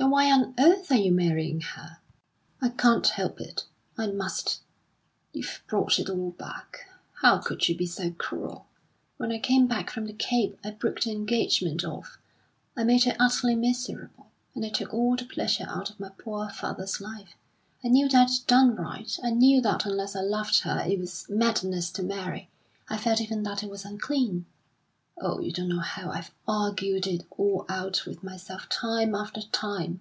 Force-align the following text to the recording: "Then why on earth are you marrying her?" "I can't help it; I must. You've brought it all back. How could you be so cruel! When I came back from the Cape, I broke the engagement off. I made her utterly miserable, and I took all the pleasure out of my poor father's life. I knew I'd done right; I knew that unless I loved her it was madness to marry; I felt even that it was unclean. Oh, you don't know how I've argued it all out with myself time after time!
"Then 0.00 0.10
why 0.10 0.30
on 0.30 0.54
earth 0.60 0.92
are 0.92 0.96
you 0.96 1.10
marrying 1.10 1.60
her?" 1.60 1.98
"I 2.62 2.68
can't 2.68 3.04
help 3.04 3.40
it; 3.40 3.64
I 3.98 4.06
must. 4.06 4.60
You've 5.32 5.60
brought 5.66 5.98
it 5.98 6.08
all 6.08 6.30
back. 6.30 6.88
How 7.14 7.38
could 7.38 7.68
you 7.68 7.76
be 7.76 7.86
so 7.86 8.12
cruel! 8.12 8.66
When 9.16 9.32
I 9.32 9.40
came 9.40 9.66
back 9.66 9.90
from 9.90 10.06
the 10.06 10.12
Cape, 10.12 10.56
I 10.62 10.70
broke 10.70 11.00
the 11.00 11.10
engagement 11.10 11.82
off. 11.84 12.16
I 12.76 12.84
made 12.84 13.02
her 13.06 13.16
utterly 13.18 13.56
miserable, 13.56 14.30
and 14.54 14.64
I 14.64 14.68
took 14.68 14.94
all 14.94 15.16
the 15.16 15.24
pleasure 15.26 15.66
out 15.68 15.90
of 15.90 15.98
my 15.98 16.10
poor 16.10 16.48
father's 16.48 17.00
life. 17.00 17.34
I 17.82 17.88
knew 17.88 18.08
I'd 18.14 18.28
done 18.46 18.76
right; 18.76 19.18
I 19.24 19.30
knew 19.30 19.60
that 19.62 19.84
unless 19.84 20.14
I 20.14 20.20
loved 20.20 20.60
her 20.60 20.78
it 20.88 20.96
was 21.00 21.26
madness 21.28 21.90
to 21.90 22.04
marry; 22.04 22.48
I 22.88 22.98
felt 22.98 23.20
even 23.20 23.42
that 23.42 23.64
it 23.64 23.68
was 23.70 23.84
unclean. 23.84 24.46
Oh, 25.20 25.40
you 25.40 25.50
don't 25.50 25.66
know 25.68 25.80
how 25.80 26.10
I've 26.12 26.30
argued 26.46 27.04
it 27.08 27.26
all 27.36 27.66
out 27.68 28.06
with 28.06 28.22
myself 28.22 28.68
time 28.68 29.16
after 29.16 29.42
time! 29.42 29.98